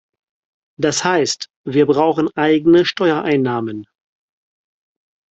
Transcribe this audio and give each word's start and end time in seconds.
Das 0.79 1.03
heißt, 1.03 1.47
wir 1.63 1.85
brauchen 1.85 2.35
eigene 2.35 2.85
Steuereinnahmen. 2.87 3.85